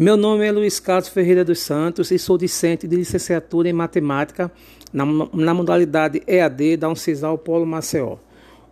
Meu 0.00 0.16
nome 0.16 0.46
é 0.46 0.52
Luiz 0.52 0.78
Carlos 0.78 1.08
Ferreira 1.08 1.44
dos 1.44 1.58
Santos 1.58 2.12
e 2.12 2.20
sou 2.20 2.38
discente 2.38 2.86
de 2.86 2.94
licenciatura 2.94 3.68
em 3.68 3.72
matemática 3.72 4.48
na, 4.92 5.04
na 5.34 5.52
modalidade 5.52 6.22
EAD 6.24 6.76
da 6.76 6.88
Uncisal 6.88 7.36
Polo 7.36 7.66
Maceió. 7.66 8.16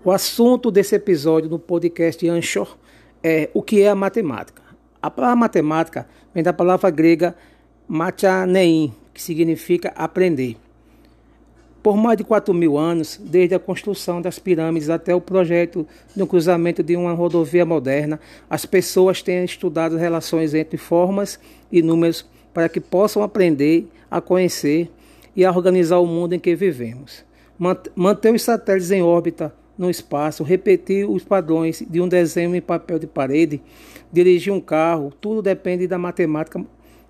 O 0.04 0.12
assunto 0.12 0.70
desse 0.70 0.94
episódio 0.94 1.48
do 1.48 1.58
podcast 1.58 2.28
Anchor 2.28 2.76
é 3.24 3.50
o 3.52 3.60
que 3.60 3.82
é 3.82 3.88
a 3.88 3.94
matemática. 3.96 4.62
A 5.02 5.10
palavra 5.10 5.34
matemática 5.34 6.08
vem 6.32 6.44
da 6.44 6.52
palavra 6.52 6.90
grega 6.90 7.34
matianein, 7.88 8.94
que 9.12 9.20
significa 9.20 9.92
aprender. 9.96 10.56
Por 11.86 11.96
mais 11.96 12.18
de 12.18 12.24
4 12.24 12.52
mil 12.52 12.76
anos, 12.76 13.16
desde 13.22 13.54
a 13.54 13.60
construção 13.60 14.20
das 14.20 14.40
pirâmides 14.40 14.90
até 14.90 15.14
o 15.14 15.20
projeto 15.20 15.86
do 16.16 16.26
cruzamento 16.26 16.82
de 16.82 16.96
uma 16.96 17.12
rodovia 17.12 17.64
moderna, 17.64 18.18
as 18.50 18.66
pessoas 18.66 19.22
têm 19.22 19.44
estudado 19.44 19.96
relações 19.96 20.52
entre 20.52 20.76
formas 20.76 21.38
e 21.70 21.80
números 21.82 22.26
para 22.52 22.68
que 22.68 22.80
possam 22.80 23.22
aprender 23.22 23.86
a 24.10 24.20
conhecer 24.20 24.90
e 25.36 25.44
a 25.44 25.52
organizar 25.52 26.00
o 26.00 26.06
mundo 26.06 26.32
em 26.32 26.40
que 26.40 26.56
vivemos. 26.56 27.24
Manter 27.94 28.34
os 28.34 28.42
satélites 28.42 28.90
em 28.90 29.00
órbita 29.00 29.54
no 29.78 29.88
espaço, 29.88 30.42
repetir 30.42 31.08
os 31.08 31.22
padrões 31.22 31.84
de 31.88 32.00
um 32.00 32.08
desenho 32.08 32.52
em 32.56 32.60
papel 32.60 32.98
de 32.98 33.06
parede, 33.06 33.62
dirigir 34.12 34.52
um 34.52 34.60
carro, 34.60 35.12
tudo 35.20 35.40
depende 35.40 35.86
da 35.86 35.98
matemática 35.98 36.64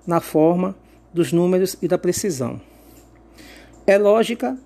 na 0.06 0.20
forma, 0.20 0.76
dos 1.14 1.32
números 1.32 1.78
e 1.80 1.88
da 1.88 1.96
precisão. 1.96 2.60
É 3.86 3.96
lógica 3.96 4.58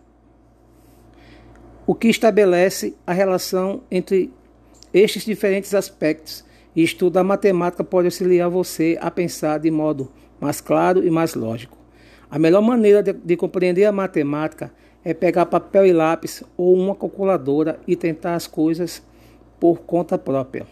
o 1.90 1.94
que 1.96 2.06
estabelece 2.06 2.94
a 3.04 3.12
relação 3.12 3.82
entre 3.90 4.32
estes 4.94 5.24
diferentes 5.24 5.74
aspectos 5.74 6.44
e 6.76 6.84
estudo 6.84 7.14
da 7.14 7.24
matemática 7.24 7.82
pode 7.82 8.06
auxiliar 8.06 8.48
você 8.48 8.96
a 9.00 9.10
pensar 9.10 9.58
de 9.58 9.72
modo 9.72 10.08
mais 10.40 10.60
claro 10.60 11.04
e 11.04 11.10
mais 11.10 11.34
lógico. 11.34 11.76
A 12.30 12.38
melhor 12.38 12.62
maneira 12.62 13.02
de, 13.02 13.12
de 13.12 13.36
compreender 13.36 13.86
a 13.86 13.90
matemática 13.90 14.72
é 15.04 15.12
pegar 15.12 15.46
papel 15.46 15.84
e 15.84 15.92
lápis 15.92 16.44
ou 16.56 16.76
uma 16.76 16.94
calculadora 16.94 17.80
e 17.88 17.96
tentar 17.96 18.36
as 18.36 18.46
coisas 18.46 19.02
por 19.58 19.80
conta 19.80 20.16
própria. 20.16 20.68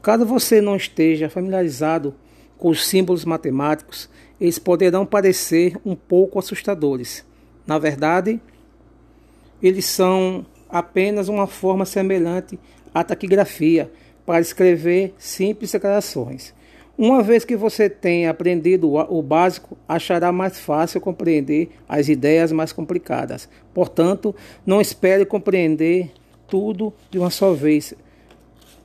Caso 0.00 0.24
você 0.24 0.60
não 0.60 0.76
esteja 0.76 1.28
familiarizado 1.28 2.14
com 2.56 2.68
os 2.68 2.86
símbolos 2.86 3.24
matemáticos, 3.24 4.08
eles 4.40 4.60
poderão 4.60 5.04
parecer 5.04 5.76
um 5.84 5.96
pouco 5.96 6.38
assustadores. 6.38 7.26
Na 7.66 7.80
verdade, 7.80 8.40
eles 9.62 9.84
são 9.84 10.44
apenas 10.68 11.28
uma 11.28 11.46
forma 11.46 11.84
semelhante 11.84 12.58
à 12.94 13.02
taquigrafia 13.02 13.90
para 14.24 14.40
escrever 14.40 15.14
simples 15.18 15.72
declarações. 15.72 16.54
Uma 16.96 17.22
vez 17.22 17.46
que 17.46 17.56
você 17.56 17.88
tenha 17.88 18.30
aprendido 18.30 18.94
o 18.94 19.22
básico, 19.22 19.76
achará 19.88 20.30
mais 20.30 20.60
fácil 20.60 21.00
compreender 21.00 21.70
as 21.88 22.08
ideias 22.08 22.52
mais 22.52 22.72
complicadas. 22.72 23.48
Portanto, 23.72 24.34
não 24.66 24.82
espere 24.82 25.24
compreender 25.24 26.12
tudo 26.46 26.92
de 27.10 27.18
uma 27.18 27.30
só 27.30 27.54
vez. 27.54 27.94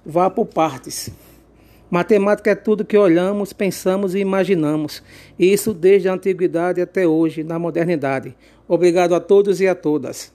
Vá 0.06 0.30
por 0.30 0.46
partes. 0.46 1.12
Matemática 1.92 2.52
é 2.52 2.56
tudo 2.56 2.86
que 2.86 2.98
olhamos, 2.98 3.52
pensamos 3.52 4.16
e 4.16 4.20
imaginamos. 4.20 5.04
Isso 5.38 5.74
desde 5.74 6.08
a 6.08 6.14
antiguidade 6.14 6.80
até 6.80 7.06
hoje, 7.06 7.44
na 7.44 7.60
modernidade. 7.60 8.36
Obrigado 8.68 9.14
a 9.14 9.20
todos 9.20 9.60
e 9.60 9.68
a 9.68 9.76
todas. 9.76 10.34